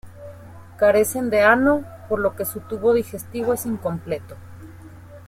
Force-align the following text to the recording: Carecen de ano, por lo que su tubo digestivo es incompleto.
Carecen 0.77 1.29
de 1.29 1.43
ano, 1.43 1.83
por 2.09 2.17
lo 2.19 2.35
que 2.35 2.43
su 2.43 2.61
tubo 2.61 2.91
digestivo 2.95 3.53
es 3.53 3.67
incompleto. 3.67 4.35